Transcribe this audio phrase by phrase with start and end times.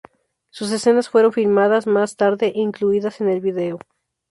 [0.49, 3.77] Sus escenas fueron filmadas más tarde e incluidas en el vídeo.